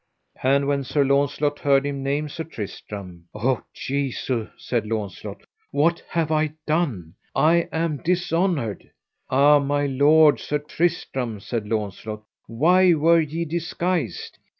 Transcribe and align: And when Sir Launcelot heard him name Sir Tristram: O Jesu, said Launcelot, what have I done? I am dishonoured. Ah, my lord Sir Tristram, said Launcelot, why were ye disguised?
And 0.41 0.65
when 0.67 0.83
Sir 0.83 1.05
Launcelot 1.05 1.59
heard 1.59 1.85
him 1.85 2.01
name 2.01 2.27
Sir 2.27 2.43
Tristram: 2.43 3.25
O 3.35 3.61
Jesu, 3.71 4.49
said 4.57 4.87
Launcelot, 4.87 5.43
what 5.69 6.01
have 6.09 6.31
I 6.31 6.53
done? 6.65 7.13
I 7.35 7.69
am 7.71 7.97
dishonoured. 7.97 8.89
Ah, 9.29 9.59
my 9.59 9.85
lord 9.85 10.39
Sir 10.39 10.57
Tristram, 10.57 11.39
said 11.39 11.67
Launcelot, 11.67 12.23
why 12.47 12.95
were 12.95 13.21
ye 13.21 13.45
disguised? 13.45 14.39